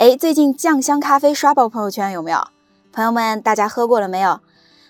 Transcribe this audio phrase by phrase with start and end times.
[0.00, 2.42] 哎，最近酱香咖啡刷爆朋友圈有没有？
[2.90, 4.40] 朋友们，大家喝过了没有？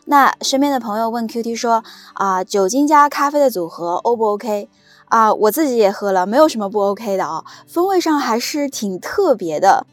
[0.04, 1.82] 那身边的朋友问 QT 说
[2.14, 4.68] 啊，酒精加咖啡的组合 O 不 OK？
[5.06, 9.84] 啊，我自己也喝了，没有什么不 OK 的啊，风味上还是挺特别的。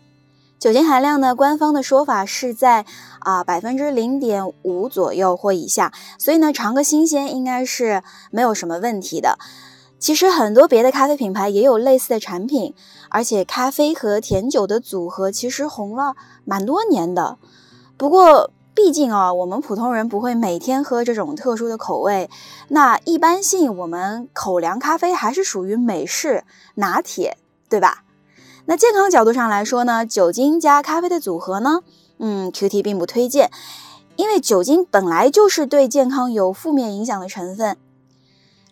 [0.60, 2.86] 酒精含量呢，官方的说法是在
[3.22, 9.40] 啊百分之零点五左右或以下，所以呢，尝个新鲜应该是没有什么问题的。
[10.00, 12.76] 其实很多别的咖啡品牌也有类似的产品，
[13.10, 17.38] 而且咖啡和甜酒的组合其实红了蛮多年的。
[17.98, 22.30] 不过毕竟啊，我们普通人不会每天喝这种特殊的口味，
[22.68, 26.44] 那一般性我们口粮咖啡还是属于美式
[26.76, 28.04] 拿铁，对吧？
[28.66, 31.82] 那健康角度上来说呢，酒精加咖啡的组合呢，
[32.20, 33.50] 嗯，QT 并不推荐，
[34.16, 37.78] 因为酒精本来就是对健康有负面影响的成分。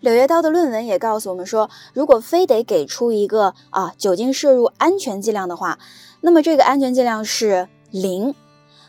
[0.05, 5.79] 柳叶刀的论文也告诉我们说，如果非得给出一个啊酒精摄入安全剂量的话，
[6.21, 8.35] 那么这个安全剂量是零。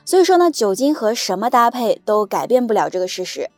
[0.05, 3.49] 所以说呢，酒精和什么搭配都改变不了这个事实。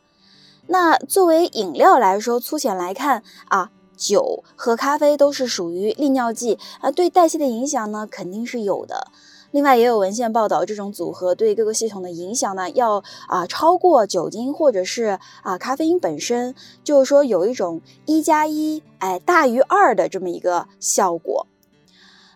[0.67, 9.07] 那作为饮料来说，粗浅来看啊，酒和咖啡都是属于利尿剂啊，对代谢的影响呢肯定是有的。
[9.51, 21.47] 另外也有文献报道，这种组合对各个系统的影响呢，要啊超过酒精或者是啊咖啡因本身，就是说有一种一加一哎大于二的这么一个效果。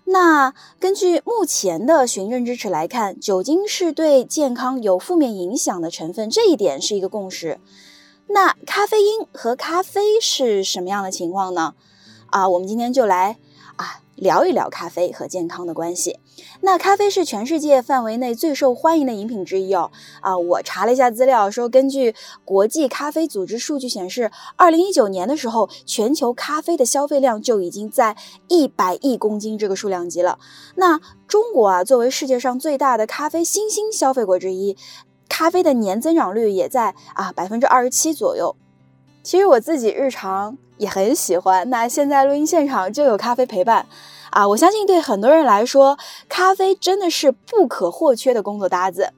[0.06, 7.60] 那根据目前的循证支持来看，酒精是对健康有负面影响的成分，这一点是一个共识。
[8.28, 11.76] 那咖啡因和咖啡是什么样的情况呢？
[12.32, 13.38] 啊，我们今天就来
[13.76, 14.00] 啊。
[14.16, 16.20] 聊一聊咖啡和健康的关系。
[16.62, 19.92] 那咖啡是全世界范围内最受欢迎的饮品之一哦。
[20.22, 28.16] 啊，我查了一下资料，说根据国际咖啡组织数据显示，二零一九年的时候，全球咖啡的消费量就已经在
[28.48, 30.40] 一百亿公斤这个数量级了。
[30.76, 34.78] 那中国啊，作为世界上最大的咖啡新兴消费国之一，
[35.28, 38.56] 咖啡的年增长率也在啊百分之二十七左右。
[39.22, 40.58] 其实我自己日常。
[40.78, 41.70] 也很喜欢。
[41.70, 43.86] 那现在录音现场就有咖啡陪伴，
[44.34, 49.14] 啊，我相信对很多人来说，咖啡真的是不可或缺的工作搭子。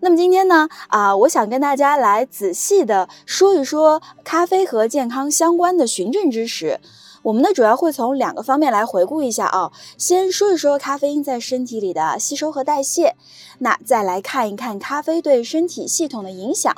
[0.00, 6.80] 那么今天呢，啊，我想跟大家来仔细的说一说咖啡和健康相关的循证知识。
[7.22, 13.16] 我们呢主要会从两个方面来回顾一下啊，先说一说咖啡因在身体里的吸收和代谢，
[13.58, 16.72] 那再来看一看咖啡对身体系统的影响。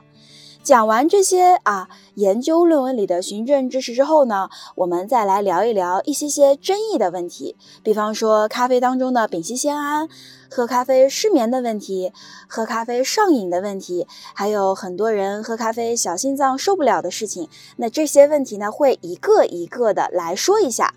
[0.68, 10.06] 讲完这些啊研究论文里的循证知识之后呢，我们再来聊一聊一些些争议的问题，比方说咖啡当中的丙烯酰胺，
[10.50, 12.12] 喝咖啡失眠的问题，
[12.46, 17.48] 喝咖啡上瘾的问题，还有很多人喝咖啡小心脏受不了的事情。
[17.78, 20.92] 那这些问题呢，会一个一个的来说一下。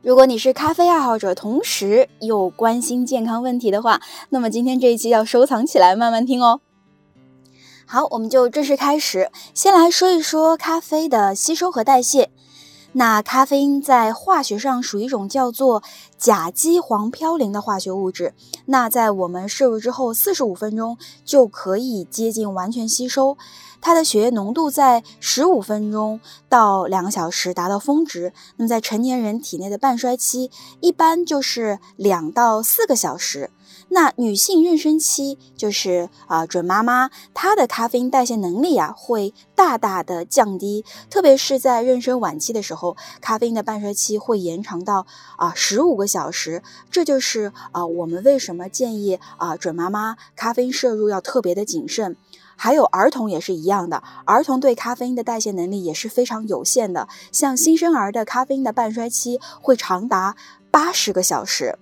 [0.00, 4.00] 如果你是咖啡爱好者，同时又关心健康问题的话，
[4.30, 6.62] 那么今天这一期要收藏起来，慢慢听哦。
[7.86, 9.30] 好，我们就正式开始。
[9.52, 12.30] 先来说一说咖啡的吸收和代谢。
[12.96, 15.82] 那咖啡因在化学上属于一种叫做
[16.16, 18.34] 甲基黄嘌呤的化学物质。
[18.66, 23.36] 那在我们摄入之后，四十五分钟就可以接近完全吸收。
[23.80, 28.32] 它的血液浓度在十五分钟到两个小时达到峰值。
[28.56, 30.50] 那么在成年人体内的半衰期
[30.80, 33.50] 一般就是两到四个小时。
[33.94, 45.06] 那女性妊娠期就是啊，准妈妈她的咖啡因代谢能力啊会大大的降低，特别是在妊娠晚期的时候，咖啡因的半衰期会延长到
[45.36, 46.60] 啊十五个小时。
[46.90, 52.16] 这就是啊我们为什么建议啊准妈妈咖啡因摄入要特别的谨慎。
[52.56, 60.34] 还有儿童也是一样的，儿童对咖啡因的代谢能力也是非常有限的，像新生儿的咖啡因的半衰期会长达
[60.72, 61.78] 八十个小时。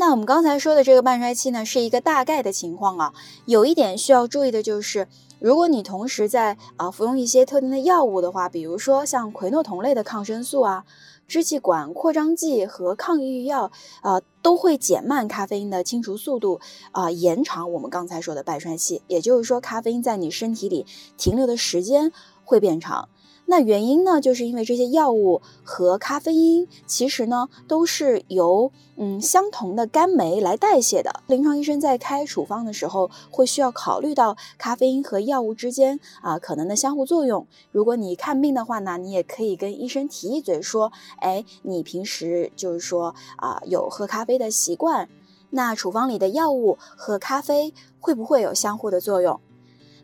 [0.00, 3.12] 那我们刚才说的这个半衰期呢，是一个大概的情况啊。
[3.46, 5.08] 有一点需要注意的就是，
[5.40, 10.84] 如果你同时在啊服用一些特定的药物的话，比如说像喹诺酮类的抗生素啊、
[11.26, 16.60] 支气管扩张剂和抗抑郁药啊，都会减慢咖啡因的清除速度
[16.92, 19.02] 啊，延长我们刚才说的半衰期。
[19.08, 20.86] 也就是说，咖啡因在你身体里
[21.16, 22.12] 停留的时间
[22.44, 23.08] 会变长。
[23.50, 31.22] 那原因呢，就是因为这些药物和咖啡因其实呢都是由嗯相同的苷酶来代谢的。
[31.28, 37.46] 临床医生在开处方的时候，会需要考虑到咖啡因和药物之间啊可能的相互作用。
[37.72, 45.08] 如果你看病的话呢，你也可以跟医生提一嘴说，哎，你平时就是说啊有喝咖啡的习惯，
[45.48, 49.40] 那处方里的药物和咖啡会不会有相互的作用？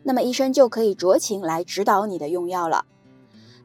[0.01, 2.85] 那么医生就可以酌情来指导你的用药了。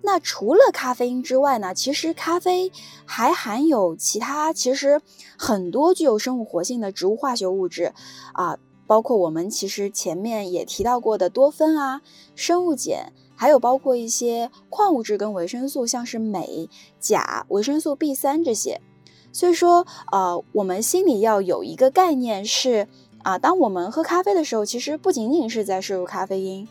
[0.03, 1.75] 那除了咖啡因之外呢？
[1.75, 2.73] 其实咖啡
[3.05, 5.01] 还含有其他，其实
[5.37, 7.93] 很多具有生物活性的植物化学物质
[8.33, 12.01] 啊，包括我们其实前面也提到过的多酚啊、
[12.35, 16.69] 生物碱，还有包括一些矿物质跟维生素，像是镁、
[16.99, 18.81] 钾、维生素 B 三这些。
[19.33, 22.89] 所以说，呃，我们心里要有一个概念是
[23.23, 26.67] 啊，当我们喝咖啡的时候，其实不仅仅是在摄入咖啡因，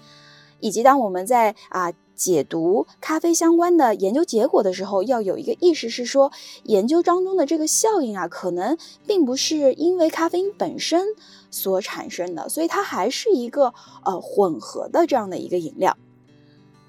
[0.60, 1.92] 以及当我们在啊。
[2.20, 6.34] 解读咖啡相关的研究结果的时候，要有一个意识，是说
[6.64, 8.78] 研究当中的这个效应啊，可能
[9.08, 11.06] 并不是因为咖啡因本身
[11.50, 13.74] 所产生的，所以它还是一个
[14.04, 15.96] 呃混合的这样的一个饮料。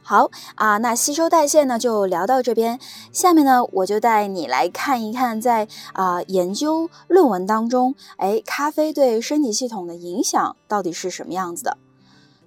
[0.02, 2.80] 好啊，那吸收代谢呢就聊到这边，
[3.12, 11.78] 下面呢我就带你来看一看，在啊研究论文当中，哎，咖啡对身体系统的影响到底是什么样子的。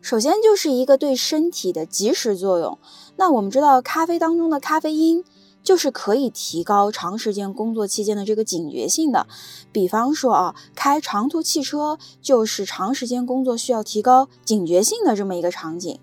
[0.04, 2.78] 首先就是一个对身体的及时作用。
[3.16, 5.24] 那我们知道，咖啡当中的咖啡因
[5.64, 9.26] 就是可以提高长时间工作期间的这个警觉性的。
[9.72, 15.98] 比方说啊，开长途汽车就是长时间工作需要提高警觉性的这么一个场景。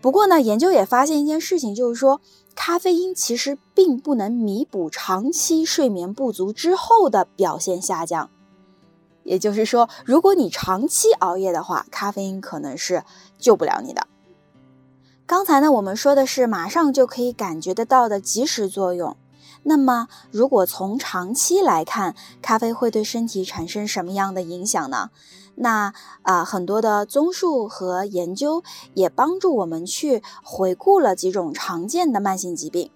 [0.00, 2.22] 不过呢，研究也发现一件事情，就是说
[2.54, 8.30] 咖啡因其实并不能弥补长期睡眠不足之后的表现下降。
[9.22, 13.04] 也就是说，如果你长期熬夜的话，咖啡因可能是
[13.38, 14.06] 救不了你的。
[15.26, 19.16] 刚才呢，我们说的是马上就可以感觉得到的即时作用。
[19.62, 25.10] 那么，如果从长期来看，咖啡会对身体产生什么样的影响呢？
[25.54, 25.92] 那
[26.22, 28.64] 啊，很多的综述和研究
[28.94, 32.90] 也帮助我们去回顾了几种常见的慢性疾病。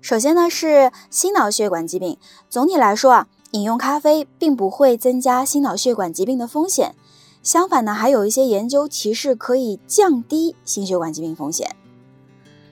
[0.00, 2.18] 首先呢，是心脑血管疾病。
[2.50, 3.26] 总体来说啊。
[3.52, 6.94] 饮用咖啡并不会增加心脑血管疾病的风险，
[7.42, 11.76] 相反呢，还有一些研究提示可以降低心血管疾病风险。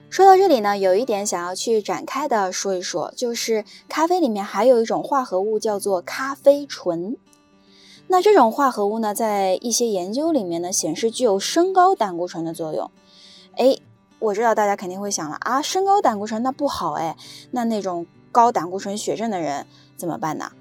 [0.09, 7.15] 说到这里呢，有一点想要去展开的说一说，就是咖啡里面还有一种化合物叫做咖啡醇。
[8.07, 12.89] 那这种化合物呢，在一些研究里面呢，显示具有升高胆固醇的作用。
[13.55, 13.77] 哎，
[14.17, 17.15] 我知道大家肯定会想了啊，升高胆固醇那不好哎，
[17.51, 19.65] 那那种高胆固醇血症的人
[20.01, 20.51] 怎么办呢？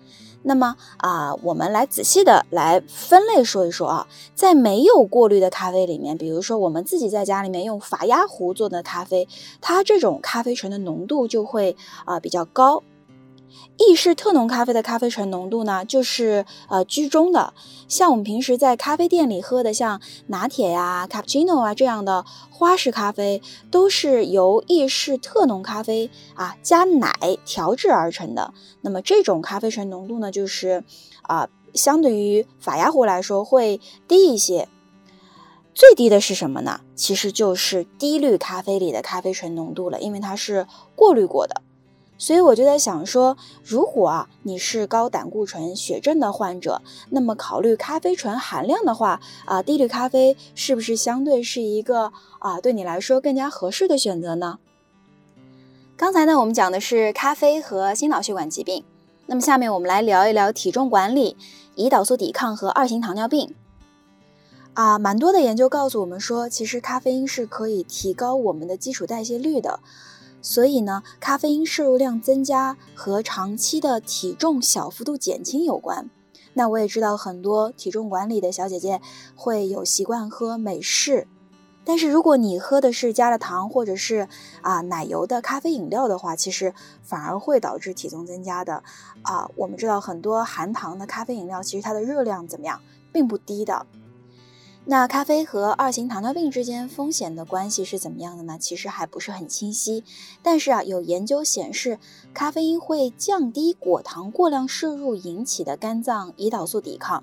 [0.43, 9.29] 那么啊，我们来仔细的来分类说一说啊，在没有过滤的咖啡里面，比如说我们自己在家里面用法压壶做的咖啡，
[9.61, 11.77] 它这种咖啡醇的浓度就会
[12.07, 12.83] 啊比较高。
[13.77, 17.53] 意式特浓咖啡的咖啡醇浓度呢，就是呃居中的。
[17.89, 27.13] 像我们平时在咖啡店里喝的，像拿铁呀、卡布奇诺啊这样的花式咖啡，都是由意式特浓咖啡啊加奶
[27.45, 28.53] 调制而成的。
[28.83, 30.85] 那么这种咖啡醇浓度呢，就是
[31.23, 34.69] 啊相对于法压壶来说会低一些。
[35.73, 36.81] 最低的是什么呢？
[36.95, 41.63] 其实就是低滤咖啡里的咖啡醇浓度了，因为它是过滤过的。
[42.21, 54.59] 所以我就在想说，如果啊你是高胆固醇血症的患者，那么考虑咖啡醇含量的话啊，低滤咖啡是不是相对是一个啊对你来说更加合适的选择呢？
[55.97, 58.85] 刚才呢我们讲的是咖啡和心脑血管疾病，
[59.25, 61.39] 那么下面我们来聊一聊体重管理、
[61.77, 63.55] 胰岛素抵抗和二型糖尿病。
[64.75, 69.81] 啊，蛮多的研究告诉我们说，其实咖啡因是可以提高我们的基础代谢率的。
[70.43, 76.11] 所以呢，咖啡因摄入量增加和长期的体重小幅度减轻有关。
[76.55, 79.01] 那我也知道很多体重管理的小姐姐
[79.37, 81.29] 会有习惯喝美式，
[81.85, 84.29] 但是如果你喝的是加了糖或者是
[84.61, 88.83] 啊奶油的咖啡饮料的话，其实反而会导致体重增加的。
[89.23, 92.81] 啊，我们知道很多含糖的咖啡饮料，其实它的热量怎么样，
[93.13, 93.87] 并不低的。
[94.87, 98.59] 那咖啡和二型糖尿病之间风险的关系是怎么样的呢？
[98.59, 100.03] 其实还不是很清晰。
[100.43, 101.99] 但是啊，有研究显示，
[102.35, 107.23] 咖啡因会降低果糖过量摄入引起的肝脏胰岛素抵抗。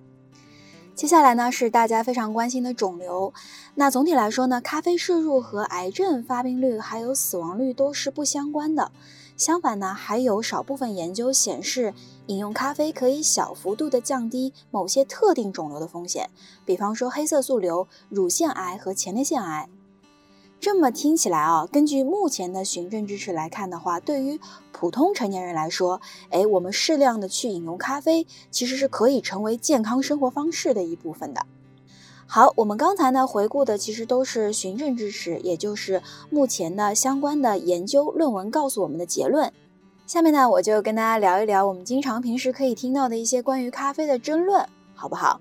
[0.95, 3.33] 接下来呢，是大家非常关心的肿瘤。
[3.75, 8.91] 那总体来说呢，咖啡摄入和癌症发病率还有死亡率都是不相关的。
[9.37, 11.93] 相反呢，还有少部分研究显示，
[12.25, 16.31] 饮用咖啡可以小幅度的降低某些特定肿瘤的风险，
[16.65, 19.69] 比方说黑色素瘤、乳腺癌和前列腺癌。
[20.59, 24.39] 这么听起来啊，根据目前的循证支持来看的话，对于
[24.71, 26.01] 普通成年人来说，
[26.31, 31.45] 哎，我们适量的去饮用咖啡，其实是可以成为健康生活方式的一部分的。
[32.29, 39.51] 好，我们刚才呢回顾的其实都是循证知识，也就是目前的相关的研究论文告诉我们的结论。
[40.05, 45.39] 下面呢，我就跟大家聊一聊我们经常平时可以听到的一些关于咖啡的争论，好不好？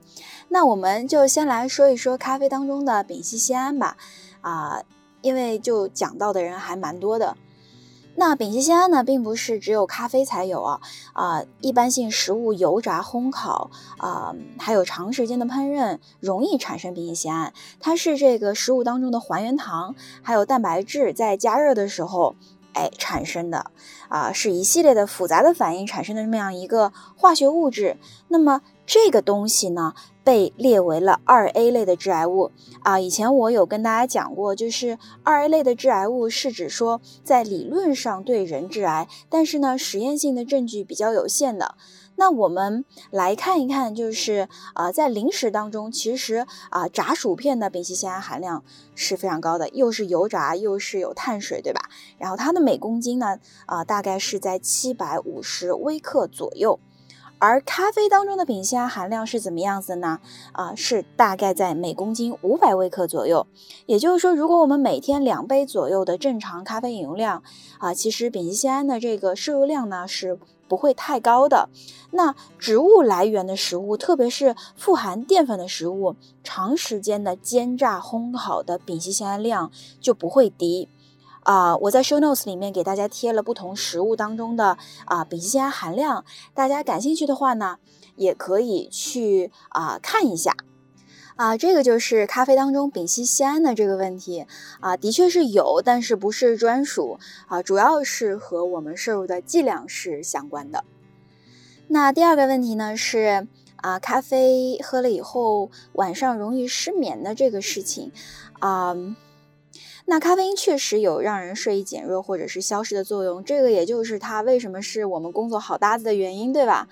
[0.48, 3.96] 那我们就先来说一说咖啡当中的丙烯酰胺吧，
[4.40, 4.80] 啊。
[5.22, 7.36] 因为就讲到的人还蛮多的，
[8.18, 10.80] 那丙烯酰胺呢，并不是只有咖啡才有啊
[11.12, 17.52] 啊，一般性食物油炸、烘烤啊，还有长时间的烹饪，容易产生丙烯酰胺。
[17.78, 22.34] 它是这个食物当中的还原糖，还有蛋白质在加热的时候，
[22.72, 23.70] 哎产生的
[24.08, 27.98] 啊，是一系列的复杂的反应产生的这么样一个化学物质。
[28.28, 29.94] 那么这个东西呢？
[30.22, 32.50] 被列为了二 A 类的致癌物
[32.82, 32.98] 啊！
[32.98, 41.76] 以前我有跟大家讲过，就是二 A 类的致癌物是指说在理论上对人致癌，但是呢实验性的证据比较有限的。
[42.16, 48.64] 那我们来看一看，就是啊在零食当中，其实啊炸薯片的丙烯酰胺含量
[48.96, 51.88] 是非常高的，又是油炸又是有碳水，对吧？
[52.18, 56.80] 然后它的每公斤呢啊大概是在七百五十微克左右。
[57.38, 60.20] 而咖啡当中的丙烯酰含量是怎么样子呢？
[60.52, 63.46] 啊，是大概在每公斤五百微克左右。
[63.84, 67.42] 也就是说，如果我们每天两杯左右的正常咖啡饮用量，
[67.78, 71.68] 啊，其实丙烯酰胺的这个摄入量呢是不会太高的。
[72.12, 80.88] 那植物来源的食物，特别是富含淀粉的食物，长时间的煎炸烘烤的丙烯酰胺量就不会低。
[81.46, 87.78] 啊，我在 show notes 里面给大家贴了不同食物当中的啊丙烯酰胺含量，大家感兴趣的话呢，
[88.16, 90.56] 也可以去啊看一下。
[91.36, 94.44] 啊，这个就是咖啡当中丙烯酰胺的这个问题
[94.80, 100.82] 啊，的确是有，但是不是专属啊，主要是和我们摄入的剂量是相关的。
[101.86, 108.10] 那第二个问题呢是啊，咖啡喝了以后晚上容易失眠的这个事情
[108.58, 108.96] 啊。
[110.08, 116.88] 那咖啡因确实有让人睡意减弱或者是消失的作用，这个也就是它为什么是我们工作好搭子的原因，对吧？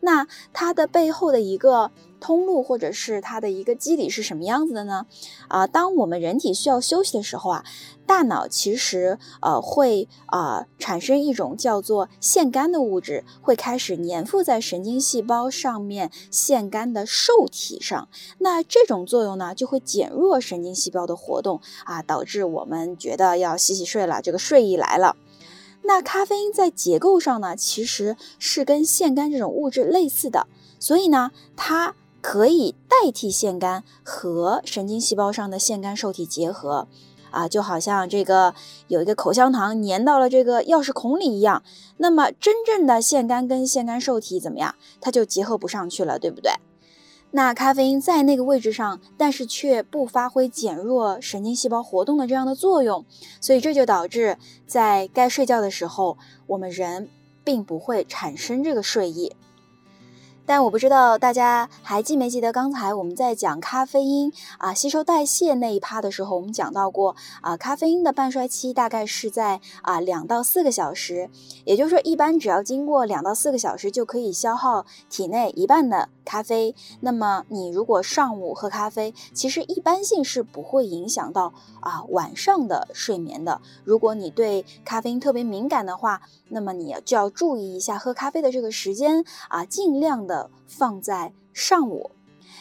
[0.00, 5.06] 那它的背后的一个通路或者是它的一个机理是什么样子的呢？
[5.48, 7.64] 啊，当我们人体需要休息的时候啊。
[8.06, 18.08] 大脑其实呃会啊产生一种叫做腺苷的物质，会开始粘附在神经细胞上面腺苷的受体上。
[18.38, 25.16] 那这种作用呢，就会减弱神经细胞的活动啊，导致我们觉得要洗洗睡了，这个睡意来了。
[25.86, 30.46] 那咖啡因在结构上呢，其实是跟腺苷这种物质类似的，
[30.78, 36.88] 所以呢，它可以代替腺苷和神经细胞上的腺苷受体结合。
[37.32, 38.54] 啊，就好像这个
[38.88, 41.62] 有一个口香糖粘到了这个钥匙孔里一样，
[41.98, 44.74] 那么真正的腺苷跟腺苷受体怎么样？
[45.02, 46.52] 它就结合不上去了，对不对？
[47.32, 53.04] 那咖啡因在那个位置上，但是却不发挥减弱神经细胞活动的这样的作用，
[53.40, 56.16] 所以这就导致在该睡觉的时候，
[56.46, 57.08] 我们人
[57.44, 59.34] 并不会产生这个睡意。
[60.46, 71.28] 但我不知道大家还记没记得刚才我们在讲咖啡因啊吸收代谢那一趴的时候，我们讲到过啊，咖啡因的半衰期大概是在啊两到四个小时，
[71.64, 76.76] 也就是说，一般只要经过两到四个小时就可以消耗体内一半的咖啡。
[77.00, 83.60] 那么你如果上午喝咖啡，其实一般性是不会影响到啊晚上的睡眠的。
[83.82, 90.35] 如果你对咖啡因特别敏感的话，那么你就要注意一下喝咖啡的这个时间啊，尽量的。
[90.66, 92.10] 放在上午，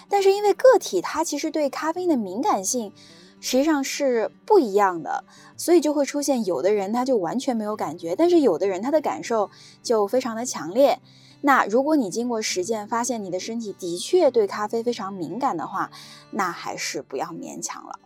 [0.10, 2.92] 但是因为个体它其实对咖啡因的敏感性
[3.40, 5.24] 实际上是不一样的，
[5.58, 9.50] 所以就会出现有的人他就完全没有感觉，但是有的人他的感受
[9.84, 11.00] 就非常的强烈。
[11.42, 15.92] 那如果你经过实践发现你的身体的确对咖啡非常敏感的话，
[16.32, 18.00] 那还是不要勉强了。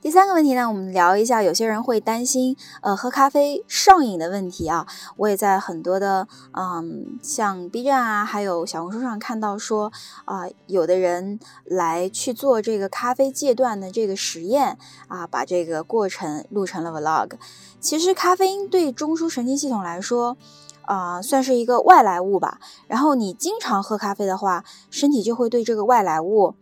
[0.00, 4.86] 第三个问题呢，我们聊一下，有些人会担心，呃，喝咖啡上瘾的问题啊。
[5.16, 9.90] 我也在很多的，嗯，像 B 站啊，还有小红书上看到说，
[10.24, 14.78] 啊，有的人来去做这个咖啡戒断的这个实验
[15.08, 17.32] 啊，把这个过程录成了 Vlog。
[17.80, 20.36] 其实咖啡因对中枢神经系统来说，
[20.82, 22.60] 啊，算是一个外来物吧。
[22.86, 26.54] 然后你经常喝咖啡的话，身体就会对这个外来物。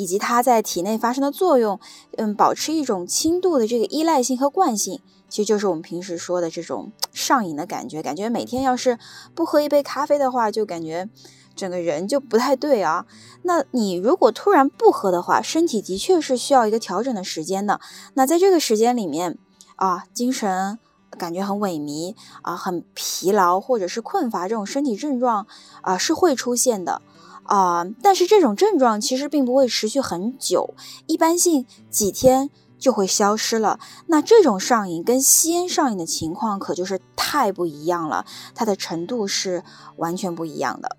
[0.00, 1.78] 以及它在体内发生的作用，
[2.16, 8.02] 嗯，保持一种轻度的这个依赖性和惯性，其实就是我们平时说的这种上瘾的感觉。
[8.02, 8.98] 感觉每天要是
[9.34, 11.10] 不喝一杯咖啡的话，就感觉
[11.54, 13.04] 整个人就不太对啊。
[13.42, 17.78] 那你如果突然不喝的话，身体的确是需要一个调整的时间的。
[18.14, 19.36] 那在这个时间里面
[19.76, 20.78] 啊，精神
[21.18, 25.46] 感觉很萎靡啊，很疲劳或者是困乏这种身体症状
[25.82, 27.02] 啊是会出现的
[27.50, 27.84] 啊。
[28.02, 30.74] 但是这种症状其实并不会持续很久，
[31.06, 33.78] 一般性几天就会消失了。
[34.06, 39.62] 那这种上瘾跟吸烟上瘾的情况可就是太不一样了，它的程度是
[39.96, 40.96] 完全不一样的。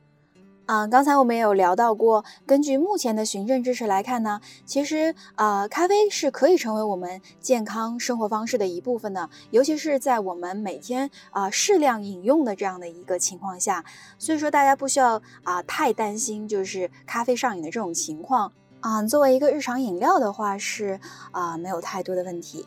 [0.71, 13.83] 嗯，刚才我们也有聊到过，根据目前的循证知识来看呢，其实呃，咖啡是可以成为我们健康生活方式的一部分的，尤其是在我们每天啊适量饮用的这样的一个情况下，
[14.17, 21.01] 所以说大家不需要啊太担心，就是咖啡上瘾的这种情况啊，作为一个日常饮料的话是
[21.31, 22.65] 啊没有太多的问题。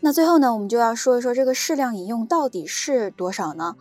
[0.00, 3.76] 那最后呢，我们就要说一说这个适量饮用到底是多少呢？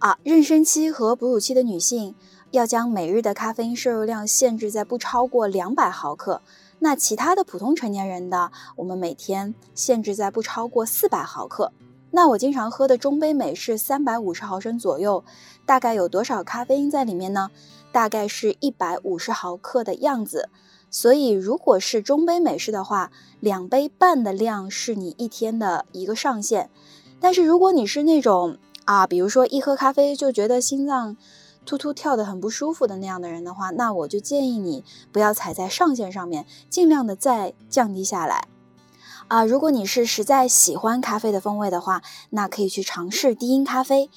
[0.00, 2.14] 啊，妊娠期和哺乳期的女性。
[2.54, 6.40] 要将每日的咖啡因摄入量限制在不超过两百毫克，
[6.78, 11.72] 那其他的普通成年人的，我们每天限制在不超过四百毫克。
[12.12, 15.24] 那我经常喝的中杯美式三百五十毫升左右，
[15.66, 17.50] 大概有多少咖啡因在里面呢？
[17.90, 20.48] 大概是一百五十毫克的样子。
[20.92, 26.70] 所以如果是中杯美式的话，两杯半的量是你一天的一个上限。
[27.18, 31.16] 但是如果你是那种啊，比如说一喝咖啡就觉得心脏。
[31.64, 38.46] 突突跳得很不舒服的那样的人的话，那我就建议你不要踩在上限上面，尽量的再降低下来。
[39.28, 44.10] 啊，如果你是实在喜欢咖啡的风味的话，那可以去尝试低因咖啡。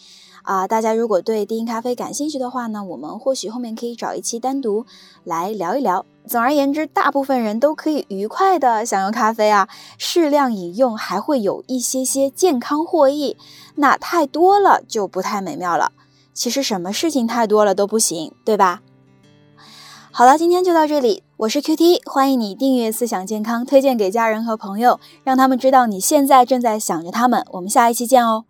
[0.43, 4.85] 啊，大家如果对低因咖啡感兴趣的话呢，我们或许后面可以找一期单独
[5.25, 6.05] 来聊一聊。
[6.25, 13.37] 总而言之，大部分人都可以愉快的享用咖啡啊，适量饮用还会有一些些健康获益，
[13.75, 15.91] 那太多了就不太美妙了。
[16.37, 18.81] 其实什么事情太多了都不行，对吧？
[20.11, 21.23] 好了，今天就到这里。
[21.37, 27.43] 我是 Q T，欢迎你订阅思想健康，推荐给家人和朋友，让他们知道你现在正在想着他们。
[27.53, 28.45] 我们下一期见哦。